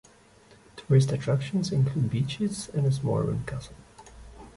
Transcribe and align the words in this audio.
Tourist 0.77 1.11
attractions 1.11 1.71
include 1.71 2.09
beaches 2.09 2.69
and 2.73 2.87
a 2.87 2.91
small 2.91 3.19
ruined 3.19 3.45
castle. 3.45 3.75